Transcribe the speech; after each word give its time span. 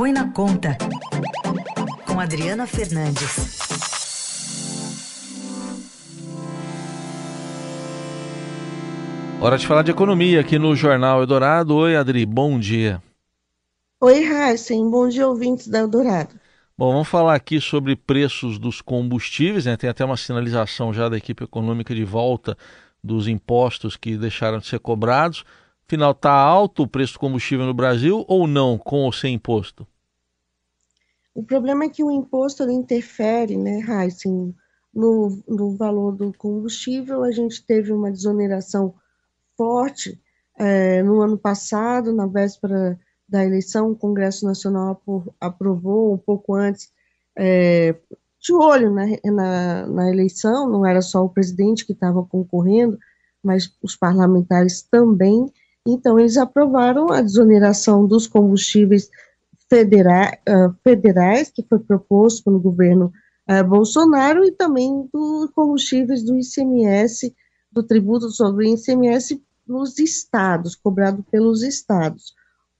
Põe 0.00 0.12
na 0.14 0.32
Conta, 0.32 0.78
com 2.06 2.18
Adriana 2.18 2.66
Fernandes. 2.66 3.58
Hora 9.42 9.58
de 9.58 9.66
falar 9.66 9.82
de 9.82 9.90
economia 9.90 10.40
aqui 10.40 10.58
no 10.58 10.74
Jornal 10.74 11.20
Eldorado. 11.20 11.76
Oi, 11.76 11.96
Adri, 11.96 12.24
bom 12.24 12.58
dia. 12.58 13.02
Oi, 14.00 14.24
Heisen, 14.24 14.90
bom 14.90 15.06
dia, 15.06 15.28
ouvintes 15.28 15.68
da 15.68 15.80
Eldorado. 15.80 16.30
Bom, 16.78 16.92
vamos 16.92 17.08
falar 17.08 17.34
aqui 17.34 17.60
sobre 17.60 17.94
preços 17.94 18.58
dos 18.58 18.80
combustíveis, 18.80 19.66
né? 19.66 19.76
Tem 19.76 19.90
até 19.90 20.02
uma 20.02 20.16
sinalização 20.16 20.94
já 20.94 21.10
da 21.10 21.18
equipe 21.18 21.44
econômica 21.44 21.94
de 21.94 22.04
volta 22.04 22.56
dos 23.04 23.28
impostos 23.28 23.98
que 23.98 24.16
deixaram 24.16 24.60
de 24.60 24.66
ser 24.66 24.78
cobrados. 24.78 25.44
Afinal, 25.90 26.12
está 26.12 26.30
alto 26.30 26.84
o 26.84 26.86
preço 26.86 27.14
do 27.14 27.18
combustível 27.18 27.66
no 27.66 27.74
Brasil 27.74 28.24
ou 28.28 28.46
não, 28.46 28.78
com 28.78 29.00
ou 29.00 29.12
sem 29.12 29.34
imposto? 29.34 29.84
O 31.34 31.42
problema 31.42 31.82
é 31.82 31.88
que 31.88 32.04
o 32.04 32.12
imposto 32.12 32.62
ele 32.62 32.74
interfere, 32.74 33.56
né, 33.56 33.80
Heisen, 33.80 34.54
no, 34.94 35.42
no 35.48 35.76
valor 35.76 36.12
do 36.12 36.32
combustível. 36.32 37.24
A 37.24 37.32
gente 37.32 37.66
teve 37.66 37.92
uma 37.92 38.08
desoneração 38.08 38.94
forte 39.56 40.16
é, 40.56 41.02
no 41.02 41.22
ano 41.22 41.36
passado, 41.36 42.14
na 42.14 42.28
véspera 42.28 42.96
da 43.28 43.44
eleição, 43.44 43.90
o 43.90 43.96
Congresso 43.96 44.46
Nacional 44.46 45.02
aprovou 45.40 46.14
um 46.14 46.18
pouco 46.18 46.54
antes, 46.54 46.92
é, 47.36 47.96
de 48.40 48.52
olho 48.52 48.94
na, 48.94 49.06
na, 49.24 49.86
na, 49.88 50.08
eleição, 50.08 50.70
não 50.70 50.86
era 50.86 51.02
só 51.02 51.24
o 51.24 51.28
presidente 51.28 51.84
que 51.84 51.92
estava 51.92 52.24
concorrendo, 52.24 52.96
mas 53.42 53.76
os 53.82 53.96
parlamentares 53.96 54.82
também. 54.82 55.52
Então, 55.86 56.18
eles 56.18 56.36
aprovaram 56.36 57.10
a 57.10 57.20
desoneração 57.20 58.06
dos 58.06 58.26
combustíveis 58.26 59.10
federa, 59.68 60.38
uh, 60.48 60.74
federais, 60.82 61.50
que 61.50 61.62
foi 61.62 61.78
proposto 61.78 62.44
pelo 62.44 62.60
governo 62.60 63.12
uh, 63.48 63.64
Bolsonaro, 63.66 64.44
e 64.44 64.52
também 64.52 65.08
dos 65.12 65.50
combustíveis 65.52 66.24
do 66.24 66.36
ICMS, 66.36 67.34
do 67.72 67.82
tributo 67.82 68.30
sobre 68.30 68.66
o 68.66 68.74
ICMS 68.74 69.40
nos 69.66 69.98
estados, 69.98 70.74
cobrado 70.74 71.24
pelos 71.30 71.62
estados. 71.62 72.34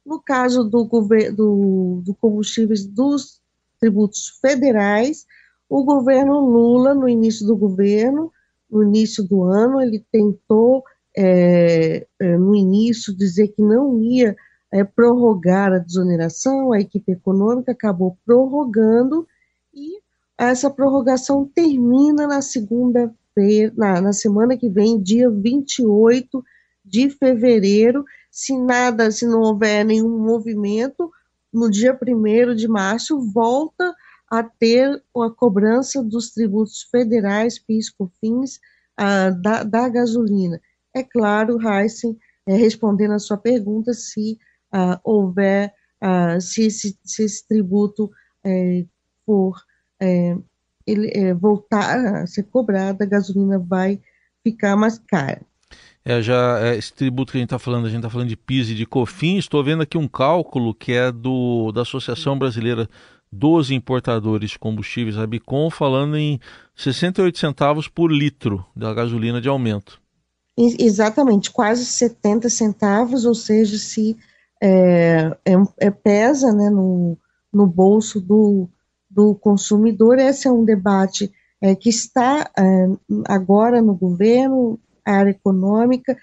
No 0.05 0.21
caso 0.21 0.65
do, 0.65 0.85
do, 0.85 2.03
do 2.05 2.15
combustíveis 2.21 2.85
dos 2.85 3.41
tributos 3.79 4.39
federais, 4.41 5.25
o 5.69 5.85
governo 5.85 6.41
Lula, 6.41 6.93
no 6.93 7.09
início 7.09 7.47
do 7.47 7.57
governo, 7.57 8.33
no 8.69 8.83
início 8.83 9.23
do 9.23 9.45
ano, 9.45 9.81
ele 9.81 10.05
tentou, 10.11 10.83
é, 11.17 12.07
é, 12.19 12.37
no 12.37 12.55
início, 12.55 13.17
dizer 13.17 13.49
que 13.49 13.63
não 13.63 14.01
ia 14.01 14.37
é, 14.73 14.85
prorrogar 14.85 15.73
a 15.73 15.79
desoneração, 15.79 16.73
a 16.73 16.81
equipe 16.81 17.13
econômica 17.13 17.73
acabou 17.73 18.17
prorrogando, 18.25 19.27
e 19.75 20.01
essa 20.39 20.71
prorrogação 20.71 21.45
termina 21.55 22.27
na 22.27 22.41
segunda-feira, 22.41 23.73
na, 23.77 24.01
na 24.01 24.13
semana 24.13 24.57
que 24.57 24.69
vem, 24.69 25.01
dia 25.01 25.29
28 25.31 26.45
de 26.85 27.11
fevereiro, 27.11 28.05
se 28.31 28.57
nada, 28.57 29.11
se 29.11 29.27
não 29.27 29.41
houver 29.41 29.85
nenhum 29.85 30.19
movimento, 30.19 31.11
no 31.53 31.69
dia 31.69 31.99
1 32.01 32.55
de 32.55 32.69
março, 32.69 33.21
volta 33.33 33.95
a 34.31 34.43
ter 34.45 35.03
a 35.17 35.31
cobrança 35.31 36.03
dos 36.03 36.31
tributos 36.31 36.83
federais, 36.91 37.59
PIS, 37.59 37.91
COFINS, 37.91 38.61
da, 39.41 39.65
da, 39.65 39.89
gasolina. 39.89 40.61
É 40.95 41.03
claro, 41.03 41.59
Heisen, 41.61 42.17
é, 42.47 42.55
respondendo 42.55 43.15
a 43.15 43.19
sua 43.19 43.37
pergunta, 43.37 43.93
se 43.93 44.39
ah, 44.73 45.01
houver, 45.05 45.73
ah, 46.01 46.41
se, 46.41 46.67
esse, 46.67 46.99
se, 47.05 47.25
esse, 47.25 47.47
tributo 47.47 48.11
é, 48.45 48.85
for 49.25 49.61
é, 50.01 50.37
ele, 50.87 51.11
é, 51.15 51.35
voltar 51.35 52.23
a 52.23 52.27
ser 52.27 52.45
cobrado, 52.45 53.03
a 53.03 53.07
gasolina 53.07 53.59
vai 53.59 54.01
ficar 54.43 54.77
mais 54.77 54.99
cara. 54.99 55.43
É, 56.05 56.23
já 56.23 56.59
é, 56.61 56.77
esse 56.77 56.93
tributo 56.93 57.31
que 57.31 57.39
a 57.39 57.41
gente 57.41 57.49
está 57.49 57.59
falando, 57.59 57.87
a 57.87 57.89
gente 57.89 57.99
está 57.99 58.11
falando 58.11 58.29
de 58.29 58.37
PIS 58.37 58.71
e 58.71 58.75
de 58.75 58.87
COFINS. 58.87 59.45
Estou 59.45 59.63
vendo 59.63 59.83
aqui 59.83 59.99
um 59.99 60.09
cálculo 60.09 60.75
que 60.75 60.93
é 60.93 61.13
do 61.13 61.71
da 61.73 61.83
Associação 61.83 62.39
Brasileira 62.39 62.89
dos 63.31 63.71
Importadores 63.71 64.51
de 64.51 64.59
Combustíveis, 64.59 65.17
a 65.17 65.27
Bicom, 65.27 65.71
falando 65.71 66.17
em 66.17 66.41
68 66.75 67.39
centavos 67.39 67.87
por 67.87 68.11
litro 68.11 68.65
da 68.75 68.93
gasolina 68.93 69.41
de 69.41 69.49
aumento. 69.49 70.01
Exatamente, 70.57 71.51
quase 71.51 71.87
70 71.87 72.49
centavos, 72.51 73.25
ou 73.25 73.35
seja, 73.35 73.79
se 73.79 74.17
é, 74.63 75.37
é, 75.45 75.53
é, 75.79 75.91
pesa 75.91 76.53
né, 76.53 76.69
no, 76.69 77.17
no 77.53 77.67
bolso 77.67 78.21
do, 78.21 78.69
do 79.09 79.35
consumidor. 79.35 80.19
Esse 80.19 80.49
é 80.49 80.53
um 80.53 80.65
debate 80.65 81.33
é, 81.61 81.75
que 81.75 81.89
está 81.89 82.51
é, 82.59 82.87
agora 83.27 83.81
no 83.81 83.95
governo, 83.95 84.79
área 85.05 85.31
econômica 85.31 86.17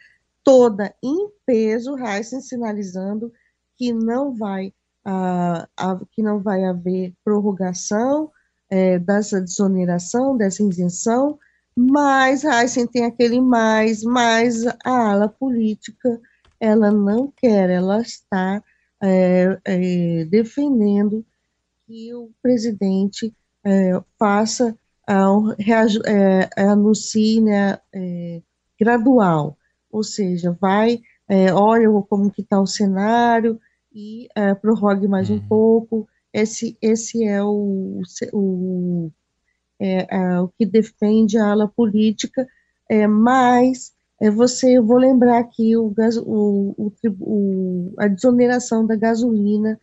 toda 0.43 0.93
em 1.03 1.29
peso, 1.45 1.97
Heisen 1.97 2.39
sinalizando 2.39 3.33
que 3.75 3.91
não 3.91 4.33
vai, 4.33 4.73
uh, 5.05 6.05
que 6.11 6.21
não 6.21 6.39
vai 6.39 6.63
haver 6.63 7.13
prorrogação 7.23 8.31
é, 8.69 8.97
dessa 8.97 9.41
desoneração, 9.41 10.37
dessa 10.37 10.63
isenção, 10.63 11.37
mas 11.77 12.43
Heisen 12.43 12.87
tem 12.87 13.05
aquele 13.05 13.39
mais, 13.39 14.01
mas 14.01 14.65
a 14.83 15.11
ala 15.11 15.29
política, 15.29 16.19
ela 16.59 16.91
não 16.91 17.31
quer, 17.37 17.69
ela 17.69 18.01
está 18.01 18.63
é, 18.99 19.59
é, 19.63 20.25
defendendo 20.25 21.23
que 21.85 22.11
o 22.15 22.31
presidente 22.41 23.31
é, 23.63 23.91
faça, 24.17 24.75
é, 25.07 26.49
anuncie 26.63 27.41
né, 27.41 27.77
é, 27.93 28.41
gradual, 28.79 29.55
ou 29.91 30.03
seja, 30.03 30.57
vai, 30.59 30.99
é, 31.29 31.53
olha 31.53 31.89
como 32.09 32.31
que 32.31 32.41
está 32.41 32.59
o 32.59 32.65
cenário 32.65 33.59
e 33.93 34.27
prorrogue 34.61 35.07
mais 35.07 35.29
uhum. 35.29 35.35
um 35.35 35.47
pouco. 35.47 36.07
Esse, 36.33 36.77
esse 36.81 37.23
é 37.23 37.43
o, 37.43 38.01
o, 38.33 39.11
é, 39.79 40.07
é, 40.09 40.39
o 40.39 40.47
que 40.49 40.65
defende 40.65 41.37
a 41.37 41.51
ala 41.51 41.67
política, 41.67 42.47
é, 42.89 43.05
mas 43.07 43.93
é, 44.19 44.29
você, 44.31 44.77
eu 44.77 44.85
vou 44.85 44.97
lembrar 44.97 45.39
aqui 45.39 45.75
o, 45.77 45.93
o, 46.25 46.91
o, 47.19 47.93
a 47.97 48.07
desoneração 48.07 48.85
da 48.85 48.95
gasolina 48.95 49.79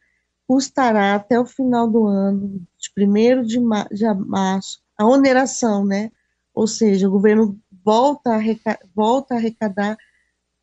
custará 0.46 1.14
até 1.14 1.38
o 1.38 1.46
final 1.46 1.88
do 1.88 2.06
ano, 2.06 2.60
de 2.78 2.90
1 2.96 3.42
de, 3.42 3.58
de 3.92 4.14
março, 4.14 4.80
a 4.96 5.06
oneração, 5.06 5.84
né? 5.84 6.10
Ou 6.54 6.66
seja, 6.66 7.08
o 7.08 7.10
governo 7.10 7.58
volta 7.84 8.36
a, 8.36 8.78
volta 8.94 9.34
a 9.34 9.38
arrecadar 9.38 9.96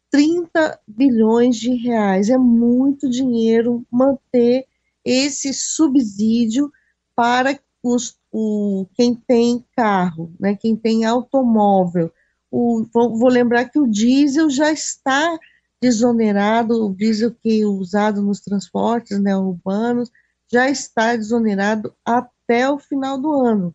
30 0.09 0.79
bilhões 0.87 1.55
de 1.55 1.73
reais. 1.75 2.29
É 2.29 2.37
muito 2.37 3.09
dinheiro 3.09 3.85
manter 3.91 4.65
esse 5.03 5.53
subsídio 5.53 6.71
para 7.15 7.59
os, 7.83 8.15
o, 8.31 8.87
quem 8.93 9.15
tem 9.15 9.65
carro, 9.75 10.33
né, 10.39 10.55
quem 10.55 10.75
tem 10.75 11.05
automóvel. 11.05 12.11
O, 12.49 12.85
vou, 12.93 13.17
vou, 13.17 13.29
lembrar 13.29 13.65
que 13.65 13.79
o 13.79 13.87
diesel 13.87 14.49
já 14.49 14.71
está 14.71 15.37
desonerado, 15.81 16.85
o 16.85 16.93
diesel 16.93 17.31
que 17.31 17.61
é 17.61 17.65
usado 17.65 18.21
nos 18.21 18.39
transportes 18.41 19.19
né, 19.19 19.35
urbanos 19.35 20.11
já 20.51 20.69
está 20.69 21.15
desonerado 21.15 21.95
até 22.05 22.69
o 22.69 22.77
final 22.77 23.17
do 23.17 23.33
ano. 23.33 23.73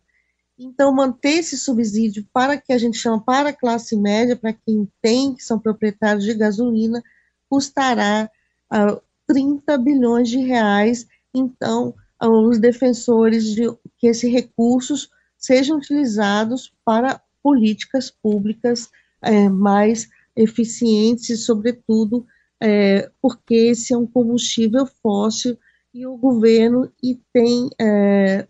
Então, 0.59 0.93
manter 0.93 1.39
esse 1.39 1.57
subsídio 1.57 2.25
para 2.31 2.57
que 2.57 2.71
a 2.71 2.77
gente 2.77 2.97
chama 2.97 3.19
para 3.19 3.49
a 3.49 3.53
classe 3.53 3.95
média, 3.95 4.35
para 4.35 4.53
quem 4.53 4.87
tem, 5.01 5.33
que 5.33 5.43
são 5.43 5.59
proprietários 5.59 6.23
de 6.23 6.33
gasolina, 6.33 7.03
custará 7.49 8.29
uh, 8.71 8.75
ah, 8.75 9.01
30 9.27 9.77
bilhões 9.77 10.29
de 10.29 10.39
reais. 10.39 11.07
Então, 11.33 11.93
os 12.19 12.57
defensores 12.57 13.45
de 13.45 13.67
que 13.97 14.07
esses 14.07 14.31
recursos 14.31 15.09
sejam 15.37 15.77
utilizados 15.77 16.73
para 16.83 17.21
políticas 17.41 18.11
públicas 18.11 18.89
uh, 19.25 19.49
mais 19.49 20.09
eficientes 20.35 21.29
e, 21.29 21.37
sobretudo, 21.37 22.25
eh, 22.61 23.09
porque 23.21 23.55
esse 23.55 23.93
é 23.93 23.97
um 23.97 24.05
combustível 24.05 24.85
fóssil 25.01 25.57
e 25.93 26.05
o 26.05 26.15
governo 26.15 26.91
e 27.03 27.19
tem, 27.33 27.69
eh, 27.79 28.47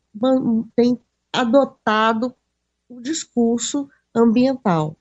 tem 0.76 1.00
adotado 1.32 2.34
o 2.90 3.02
discurso 3.02 3.90
ambiental. 4.16 4.98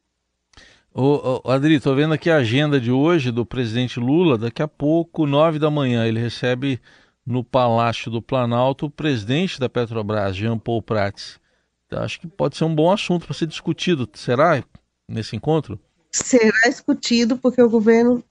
Adri, 1.45 1.75
estou 1.75 1.95
vendo 1.95 2.15
aqui 2.15 2.31
a 2.31 2.37
agenda 2.37 2.81
de 2.81 2.91
hoje 2.91 3.31
do 3.31 3.45
presidente 3.45 4.01
Lula. 4.01 4.39
Daqui 4.39 4.63
a 4.63 4.69
pouco, 4.69 5.27
nove 5.27 5.59
da 5.59 5.71
manhã, 5.71 6.07
ele 6.07 6.19
recebe 6.19 6.81
no 7.27 7.43
Palácio 7.43 8.11
do 8.11 8.23
Planalto 8.23 8.87
o 8.87 8.91
presidente 8.91 9.59
da 9.59 9.69
Petrobras, 9.69 10.37
Jean 10.37 10.59
Paul 10.59 10.81
Prats. 10.81 11.41
Então, 11.87 12.03
acho 12.03 12.21
que 12.21 12.27
pode 12.27 12.57
ser 12.57 12.65
um 12.65 12.75
bom 12.75 12.91
assunto 12.91 13.27
para 13.27 13.35
ser 13.35 13.47
discutido. 13.47 14.09
Será 14.15 14.63
nesse 15.09 15.35
encontro? 15.35 15.79
Será 16.13 16.69
discutido 16.69 17.37
porque 17.37 17.61
o 17.61 17.69
governo 17.69 18.23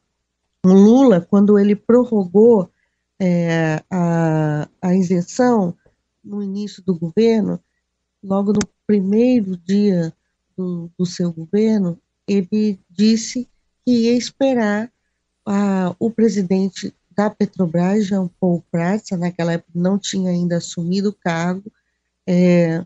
Lula, 0.65 1.21
quando 1.21 1.59
ele 1.59 1.75
prorrogou 1.75 2.69
é, 3.19 3.83
a, 3.89 4.63
a, 4.81 4.89
a 4.89 4.95
isenção 4.95 5.75
no 6.23 6.41
início 6.41 6.81
do 6.83 6.97
governo, 6.97 7.59
logo 8.23 8.51
no 8.51 8.59
primeiro 8.87 9.55
dia 9.57 10.11
do, 10.57 10.89
do 10.97 11.05
seu 11.05 11.31
governo, 11.31 11.99
ele 12.27 12.79
disse 12.89 13.47
que 13.85 13.91
ia 13.91 14.17
esperar 14.17 14.91
uh, 15.47 15.95
o 15.99 16.09
presidente 16.09 16.93
da 17.15 17.29
Petrobras, 17.29 18.05
Jean 18.05 18.29
Paul 18.39 18.63
Prats, 18.71 19.11
naquela 19.11 19.53
época 19.53 19.71
não 19.73 19.97
tinha 19.97 20.31
ainda 20.31 20.57
assumido 20.57 21.09
o 21.09 21.13
cargo, 21.13 21.71
é, 22.27 22.83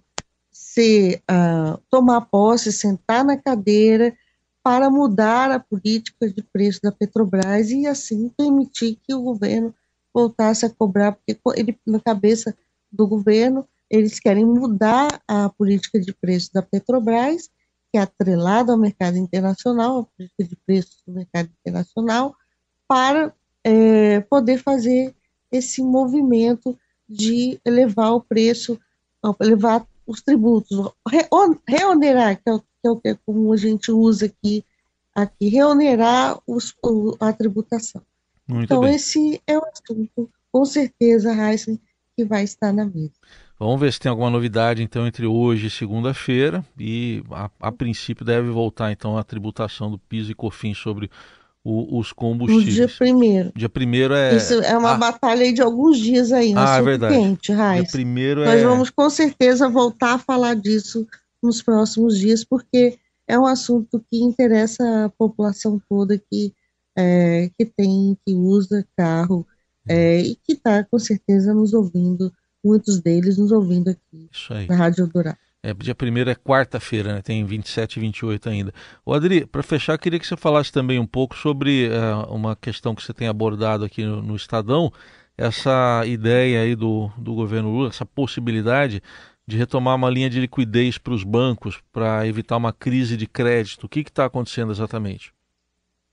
se, 0.51 1.21
uh, 1.29 1.79
tomar 1.89 2.21
posse, 2.21 2.71
sentar 2.71 3.23
na 3.23 3.37
cadeira 3.37 4.15
para 4.61 4.89
mudar 4.89 5.51
a 5.51 5.59
política 5.59 6.29
de 6.29 6.43
preço 6.43 6.79
da 6.83 6.91
Petrobras 6.91 7.71
e 7.71 7.87
assim 7.87 8.29
permitir 8.29 8.99
que 9.03 9.13
o 9.13 9.21
governo 9.21 9.73
voltasse 10.13 10.65
a 10.65 10.69
cobrar, 10.69 11.13
porque 11.13 11.39
ele, 11.55 11.79
na 11.85 11.99
cabeça 11.99 12.55
do 12.91 13.07
governo, 13.07 13.67
eles 13.89 14.19
querem 14.19 14.45
mudar 14.45 15.21
a 15.27 15.49
política 15.49 15.99
de 15.99 16.13
preço 16.13 16.51
da 16.53 16.61
Petrobras, 16.61 17.49
que 17.91 17.97
é 17.97 18.01
atrelada 18.01 18.71
ao 18.71 18.77
mercado 18.77 19.17
internacional, 19.17 19.99
a 19.99 20.03
política 20.03 20.43
de 20.43 20.55
preços 20.55 21.01
do 21.07 21.13
mercado 21.13 21.49
internacional, 21.59 22.35
para 22.87 23.33
é, 23.69 24.19
poder 24.21 24.57
fazer 24.57 25.13
esse 25.51 25.83
movimento 25.83 26.75
de 27.07 27.59
elevar 27.63 28.13
o 28.13 28.21
preço, 28.21 28.79
elevar 29.39 29.85
os 30.07 30.21
tributos, 30.23 30.91
reonerar, 31.67 32.41
que 32.41 32.49
é, 32.49 32.53
o, 32.53 32.59
que 32.59 32.65
é 32.85 32.89
o 32.89 32.95
que 32.97 33.07
é 33.09 33.17
como 33.23 33.53
a 33.53 33.57
gente 33.57 33.91
usa 33.91 34.25
aqui, 34.25 34.65
aqui 35.13 35.49
reonerar 35.49 36.39
os, 36.47 36.73
a 37.19 37.31
tributação. 37.31 38.01
Muito 38.47 38.63
então, 38.63 38.81
bem. 38.81 38.95
esse 38.95 39.39
é 39.45 39.55
o 39.55 39.61
assunto, 39.61 40.29
com 40.51 40.65
certeza, 40.65 41.31
Heisen, 41.31 41.79
que 42.15 42.25
vai 42.25 42.43
estar 42.43 42.73
na 42.73 42.85
mesa. 42.85 43.13
Vamos 43.59 43.79
ver 43.79 43.93
se 43.93 43.99
tem 43.99 44.09
alguma 44.09 44.31
novidade, 44.31 44.81
então, 44.81 45.05
entre 45.05 45.27
hoje 45.27 45.67
e 45.67 45.69
segunda-feira. 45.69 46.65
E, 46.79 47.21
a, 47.29 47.51
a, 47.59 47.71
princípio, 47.71 48.25
deve 48.25 48.49
voltar, 48.49 48.91
então, 48.91 49.15
a 49.15 49.23
tributação 49.23 49.91
do 49.91 49.99
piso 49.99 50.31
e 50.31 50.35
cofins 50.35 50.77
sobre 50.77 51.11
o, 51.63 51.99
os 51.99 52.11
combustíveis. 52.13 52.67
No 52.67 52.73
dia 52.73 52.87
primeiro. 52.87 53.51
Dia 53.55 53.69
primeiro 53.69 54.13
é... 54.13 54.35
Isso 54.35 54.53
é 54.61 54.77
uma 54.77 54.93
ah. 54.93 54.97
batalha 54.97 55.51
de 55.51 55.61
alguns 55.61 55.97
dias 55.99 56.31
aí, 56.31 56.53
ah, 56.55 56.77
é 56.77 56.81
verdade. 56.81 57.15
quente, 57.15 57.53
Dia 57.53 57.87
primeiro 57.91 58.45
Nós 58.45 58.59
é... 58.59 58.63
vamos, 58.63 58.89
com 58.89 59.09
certeza, 59.09 59.69
voltar 59.69 60.15
a 60.15 60.19
falar 60.19 60.55
disso 60.55 61.07
nos 61.41 61.61
próximos 61.61 62.17
dias, 62.17 62.43
porque 62.43 62.97
é 63.27 63.37
um 63.37 63.45
assunto 63.45 64.03
que 64.09 64.17
interessa 64.17 65.05
a 65.05 65.09
população 65.09 65.81
toda 65.87 66.17
que, 66.17 66.53
é, 66.97 67.49
que 67.57 67.65
tem, 67.65 68.17
que 68.25 68.33
usa 68.33 68.85
carro 68.97 69.45
é, 69.87 70.21
e 70.21 70.35
que 70.35 70.53
está, 70.53 70.83
com 70.83 70.99
certeza, 70.99 71.53
nos 71.53 71.73
ouvindo, 71.73 72.33
muitos 72.63 72.99
deles 72.99 73.37
nos 73.37 73.51
ouvindo 73.51 73.89
aqui 73.89 74.29
na 74.67 74.75
Rádio 74.75 75.07
Dourado. 75.07 75.37
É, 75.61 75.73
dia 75.73 75.93
1 75.93 76.29
é 76.29 76.35
quarta-feira, 76.35 77.15
né? 77.15 77.21
tem 77.21 77.43
27 77.43 77.97
e 77.97 77.99
28 77.99 78.49
ainda. 78.49 78.73
O 79.05 79.13
Adri, 79.13 79.45
para 79.45 79.61
fechar, 79.61 79.97
queria 79.97 80.17
que 80.17 80.25
você 80.25 80.37
falasse 80.37 80.71
também 80.71 80.97
um 80.99 81.05
pouco 81.05 81.35
sobre 81.35 81.89
uh, 81.89 82.33
uma 82.33 82.55
questão 82.55 82.95
que 82.95 83.03
você 83.03 83.13
tem 83.13 83.27
abordado 83.27 83.83
aqui 83.83 84.05
no, 84.05 84.21
no, 84.21 84.35
Estadão, 84.37 84.91
essa 85.37 86.03
ideia 86.05 86.61
aí 86.61 86.75
do, 86.75 87.11
do 87.17 87.33
governo 87.33 87.71
Lula, 87.71 87.89
essa 87.89 88.05
possibilidade 88.05 89.03
de 89.45 89.57
retomar 89.57 89.95
uma 89.95 90.09
linha 90.09 90.29
de 90.29 90.39
liquidez 90.39 90.97
para 90.97 91.13
os 91.13 91.25
bancos 91.25 91.79
para 91.91 92.25
evitar 92.25 92.55
uma 92.55 92.71
crise 92.71 93.17
de 93.17 93.27
crédito. 93.27 93.85
O 93.85 93.89
que 93.89 93.99
está 93.99 94.25
acontecendo 94.25 94.71
exatamente? 94.71 95.33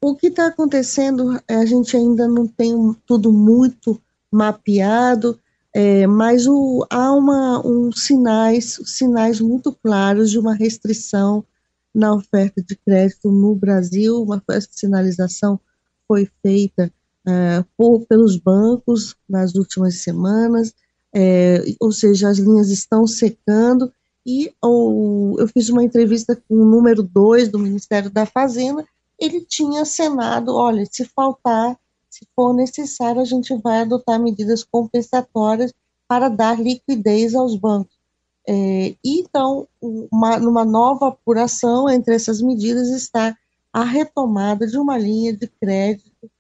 O 0.02 0.16
que 0.16 0.26
está 0.26 0.48
acontecendo, 0.48 1.40
a 1.48 1.64
gente 1.64 1.96
ainda 1.96 2.26
não 2.26 2.48
tem 2.48 2.74
tudo 3.06 3.32
muito 3.32 4.00
mapeado, 4.32 5.38
é, 5.78 6.06
mas 6.06 6.46
o, 6.46 6.86
há 6.88 7.12
uma, 7.12 7.60
um 7.60 7.92
sinais, 7.92 8.80
sinais 8.86 9.42
muito 9.42 9.70
claros 9.74 10.30
de 10.30 10.38
uma 10.38 10.54
restrição 10.54 11.44
na 11.94 12.14
oferta 12.14 12.62
de 12.62 12.74
crédito 12.76 13.30
no 13.30 13.54
Brasil. 13.54 14.22
Uma, 14.22 14.42
sinalização 14.70 15.60
foi 16.08 16.30
feita 16.40 16.90
uh, 17.28 17.62
por, 17.76 18.06
pelos 18.06 18.38
bancos 18.38 19.14
nas 19.28 19.54
últimas 19.54 19.96
semanas, 19.96 20.72
é, 21.14 21.62
ou 21.78 21.92
seja, 21.92 22.30
as 22.30 22.38
linhas 22.38 22.70
estão 22.70 23.06
secando. 23.06 23.92
E 24.24 24.50
ou, 24.62 25.38
eu 25.38 25.46
fiz 25.46 25.68
uma 25.68 25.84
entrevista 25.84 26.34
com 26.48 26.54
o 26.54 26.64
número 26.64 27.02
2 27.02 27.50
do 27.50 27.58
Ministério 27.58 28.08
da 28.08 28.24
Fazenda, 28.24 28.82
ele 29.20 29.42
tinha 29.42 29.82
acenado, 29.82 30.54
olha, 30.54 30.86
se 30.90 31.04
faltar 31.04 31.76
se 32.16 32.26
for 32.34 32.54
necessário, 32.54 33.20
a 33.20 33.24
gente 33.24 33.54
vai 33.56 33.80
adotar 33.80 34.18
medidas 34.18 34.64
compensatórias 34.64 35.72
para 36.08 36.30
dar 36.30 36.58
liquidez 36.58 37.34
aos 37.34 37.54
bancos. 37.56 37.94
É, 38.48 38.94
então, 39.04 39.68
uma, 40.10 40.38
numa 40.38 40.64
nova 40.64 41.08
apuração 41.08 41.90
entre 41.90 42.14
essas 42.14 42.40
medidas 42.40 42.88
está 42.88 43.36
a 43.70 43.84
retomada 43.84 44.66
de 44.66 44.78
uma 44.78 44.96
linha 44.96 45.36
de 45.36 45.46
crédito, 45.46 46.30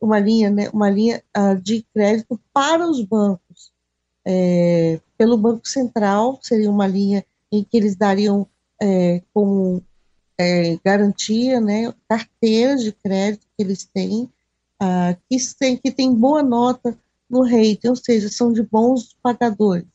uma 0.00 0.18
linha, 0.18 0.48
né, 0.48 0.70
uma 0.72 0.88
linha 0.88 1.22
uh, 1.36 1.60
de 1.60 1.84
crédito 1.92 2.40
para 2.54 2.88
os 2.88 3.02
bancos. 3.02 3.72
É, 4.24 4.98
pelo 5.18 5.36
Banco 5.36 5.68
Central, 5.68 6.38
seria 6.42 6.70
uma 6.70 6.86
linha 6.86 7.24
em 7.52 7.62
que 7.62 7.76
eles 7.76 7.94
dariam 7.94 8.46
é, 8.80 9.22
como 9.34 9.82
é, 10.38 10.78
garantia, 10.82 11.60
né, 11.60 11.92
carteiras 12.08 12.82
de 12.82 12.92
crédito 12.92 13.46
que 13.56 13.62
eles 13.62 13.84
têm, 13.84 14.30
uh, 14.82 15.16
que, 15.28 15.36
tem, 15.58 15.76
que 15.76 15.90
tem 15.90 16.14
boa 16.14 16.42
nota 16.42 16.98
no 17.28 17.42
rating, 17.42 17.88
ou 17.88 17.96
seja, 17.96 18.28
são 18.28 18.52
de 18.52 18.62
bons 18.62 19.16
pagadores. 19.22 19.86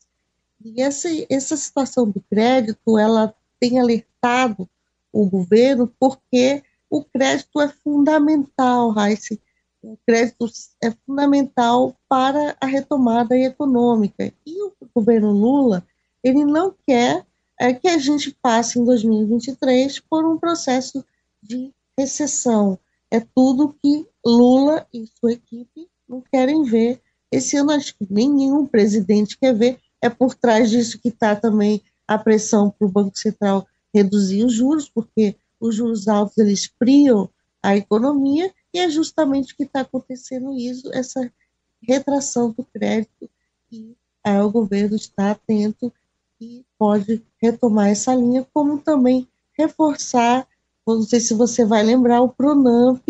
E 0.63 0.81
essa, 0.81 1.07
essa 1.29 1.57
situação 1.57 2.09
do 2.09 2.21
crédito, 2.21 2.97
ela 2.97 3.33
tem 3.59 3.79
alertado 3.79 4.69
o 5.11 5.25
governo 5.25 5.91
porque 5.99 6.63
o 6.89 7.03
crédito 7.03 7.59
é 7.61 7.69
fundamental, 7.69 8.89
Raíssa, 8.89 9.37
o 9.81 9.97
crédito 10.05 10.45
é 10.83 10.91
fundamental 11.05 11.95
para 12.07 12.55
a 12.61 12.65
retomada 12.65 13.35
econômica. 13.37 14.31
E 14.45 14.61
o 14.63 14.73
governo 14.93 15.31
Lula, 15.31 15.85
ele 16.23 16.45
não 16.45 16.75
quer 16.85 17.25
é, 17.59 17.73
que 17.73 17.87
a 17.87 17.97
gente 17.97 18.35
passe 18.41 18.79
em 18.79 18.85
2023 18.85 19.99
por 20.01 20.25
um 20.25 20.37
processo 20.37 21.03
de 21.41 21.73
recessão. 21.97 22.77
É 23.11 23.19
tudo 23.19 23.75
que 23.81 24.07
Lula 24.25 24.87
e 24.93 25.05
sua 25.19 25.33
equipe 25.33 25.87
não 26.07 26.21
querem 26.21 26.63
ver. 26.63 27.01
Esse 27.31 27.57
ano 27.57 27.71
acho 27.71 27.95
que 27.97 28.07
nem 28.09 28.29
nenhum 28.29 28.65
presidente 28.65 29.37
quer 29.37 29.53
ver. 29.53 29.79
É 30.01 30.09
por 30.09 30.33
trás 30.33 30.69
disso 30.69 30.99
que 30.99 31.09
está 31.09 31.35
também 31.35 31.81
a 32.07 32.17
pressão 32.17 32.71
para 32.71 32.87
o 32.87 32.91
Banco 32.91 33.17
Central 33.17 33.67
reduzir 33.93 34.45
os 34.45 34.53
juros, 34.53 34.89
porque 34.89 35.35
os 35.59 35.75
juros 35.75 36.07
altos 36.07 36.37
eles 36.37 36.67
priam 36.67 37.29
a 37.61 37.75
economia 37.75 38.51
e 38.73 38.79
é 38.79 38.89
justamente 38.89 39.53
o 39.53 39.57
que 39.57 39.63
está 39.63 39.81
acontecendo 39.81 40.57
isso, 40.57 40.89
essa 40.93 41.31
retração 41.81 42.51
do 42.51 42.63
crédito 42.63 43.29
e 43.71 43.95
o 44.25 44.49
governo 44.49 44.95
está 44.95 45.31
atento 45.31 45.91
e 46.39 46.65
pode 46.77 47.23
retomar 47.41 47.89
essa 47.89 48.13
linha, 48.15 48.47
como 48.53 48.79
também 48.79 49.27
reforçar, 49.57 50.47
não 50.87 51.03
sei 51.03 51.19
se 51.19 51.33
você 51.33 51.63
vai 51.65 51.83
lembrar, 51.83 52.21
o 52.21 52.29
Pronamp, 52.29 53.03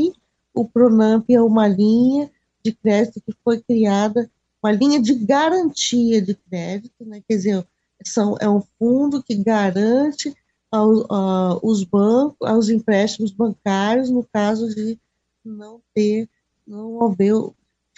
o 0.53 0.67
Pronamp 0.67 1.29
é 1.29 1.41
uma 1.41 1.67
linha 1.67 2.29
de 2.63 2.73
crédito 2.73 3.21
que 3.21 3.33
foi 3.43 3.61
criada, 3.61 4.29
uma 4.61 4.71
linha 4.71 5.01
de 5.01 5.13
garantia 5.15 6.21
de 6.21 6.35
crédito, 6.35 7.05
né? 7.05 7.23
quer 7.27 7.35
dizer, 7.35 7.67
são, 8.03 8.35
é 8.39 8.49
um 8.49 8.61
fundo 8.77 9.23
que 9.23 9.35
garante 9.35 10.35
ao, 10.71 11.11
aos 11.11 11.83
bancos, 11.83 12.47
aos 12.47 12.69
empréstimos 12.69 13.31
bancários, 13.31 14.09
no 14.09 14.23
caso 14.23 14.73
de 14.73 14.99
não 15.43 15.81
ter, 15.93 16.29
não 16.65 17.03
haver 17.03 17.33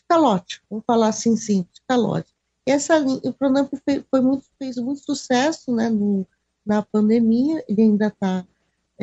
calote, 0.08 0.62
vamos 0.70 0.86
falar 0.86 1.10
assim 1.10 1.36
simples, 1.36 1.82
calote. 1.88 2.34
Essa 2.66 2.98
linha, 2.98 3.20
o 3.24 3.34
Pronamp 3.34 3.72
fez, 3.84 4.04
foi 4.10 4.22
muito, 4.22 4.46
fez 4.58 4.78
muito 4.78 5.04
sucesso 5.04 5.74
né, 5.74 5.90
no, 5.90 6.26
na 6.66 6.82
pandemia, 6.82 7.64
ele 7.68 7.82
ainda 7.82 8.08
está, 8.08 8.46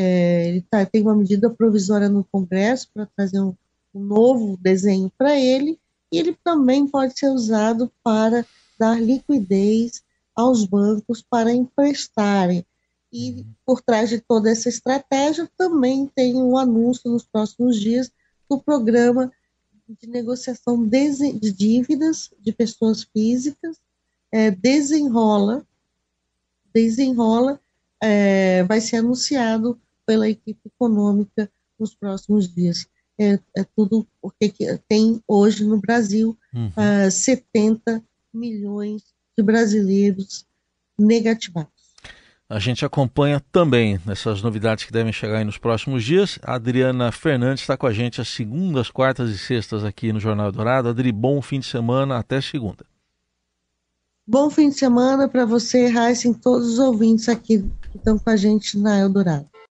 é, 0.02 0.48
ele 0.48 0.62
tá, 0.62 0.86
tem 0.86 1.02
uma 1.02 1.14
medida 1.14 1.50
provisória 1.50 2.08
no 2.08 2.24
Congresso 2.24 2.88
para 2.94 3.04
trazer 3.04 3.38
um, 3.38 3.54
um 3.94 4.02
novo 4.02 4.56
desenho 4.56 5.12
para 5.18 5.38
ele, 5.38 5.78
e 6.10 6.18
ele 6.18 6.34
também 6.42 6.88
pode 6.88 7.18
ser 7.18 7.28
usado 7.28 7.92
para 8.02 8.46
dar 8.78 8.98
liquidez 8.98 10.02
aos 10.34 10.64
bancos 10.64 11.20
para 11.20 11.52
emprestarem. 11.52 12.64
E 13.12 13.32
uhum. 13.32 13.44
por 13.66 13.82
trás 13.82 14.08
de 14.08 14.18
toda 14.20 14.50
essa 14.50 14.70
estratégia 14.70 15.46
também 15.54 16.10
tem 16.14 16.34
um 16.34 16.56
anúncio 16.56 17.10
nos 17.10 17.26
próximos 17.26 17.78
dias 17.78 18.10
do 18.48 18.58
programa 18.58 19.30
de 19.86 20.08
negociação 20.08 20.82
de 20.88 21.52
dívidas 21.52 22.30
de 22.38 22.52
pessoas 22.52 23.02
físicas, 23.02 23.76
é, 24.32 24.50
desenrola, 24.50 25.66
desenrola, 26.72 27.60
é, 28.00 28.62
vai 28.64 28.80
ser 28.80 28.96
anunciado 28.96 29.78
pela 30.10 30.28
equipe 30.28 30.58
econômica 30.66 31.48
nos 31.78 31.94
próximos 31.94 32.52
dias 32.52 32.84
é, 33.16 33.38
é 33.56 33.64
tudo 33.76 34.04
porque 34.20 34.52
tem 34.88 35.22
hoje 35.28 35.64
no 35.64 35.78
Brasil 35.78 36.36
uhum. 36.52 36.66
uh, 36.68 37.08
70 37.08 38.02
milhões 38.34 39.04
de 39.38 39.44
brasileiros 39.44 40.44
negativados. 40.98 41.70
A 42.48 42.58
gente 42.58 42.84
acompanha 42.84 43.40
também 43.52 44.00
essas 44.08 44.42
novidades 44.42 44.84
que 44.84 44.92
devem 44.92 45.12
chegar 45.12 45.44
nos 45.44 45.58
próximos 45.58 46.02
dias. 46.02 46.40
A 46.42 46.54
Adriana 46.54 47.12
Fernandes 47.12 47.62
está 47.62 47.76
com 47.76 47.86
a 47.86 47.92
gente 47.92 48.20
às 48.20 48.26
segundas, 48.26 48.90
quartas 48.90 49.30
e 49.30 49.38
sextas 49.38 49.84
aqui 49.84 50.12
no 50.12 50.18
Jornal 50.18 50.50
Dourado. 50.50 50.88
Adri, 50.88 51.12
bom 51.12 51.40
fim 51.40 51.60
de 51.60 51.66
semana, 51.66 52.18
até 52.18 52.40
segunda. 52.40 52.84
Bom 54.26 54.50
fim 54.50 54.70
de 54.70 54.74
semana 54.74 55.28
para 55.28 55.44
você, 55.44 55.86
Raíssa, 55.86 56.26
e 56.26 56.34
todos 56.34 56.72
os 56.72 56.78
ouvintes 56.80 57.28
aqui 57.28 57.64
que 57.92 57.96
estão 57.96 58.18
com 58.18 58.30
a 58.30 58.36
gente 58.36 58.76
na 58.76 58.98
Eldorado. 58.98 59.48